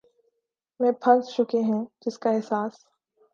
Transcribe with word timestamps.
میں 0.79 0.91
پھنس 1.01 1.29
چکے 1.35 1.59
ہیں 1.61 1.83
جس 2.05 2.17
کا 2.19 2.29
احساس 2.29 2.83